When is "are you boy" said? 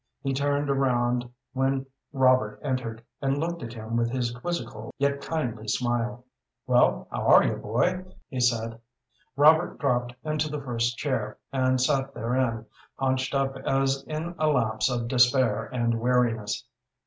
7.27-8.05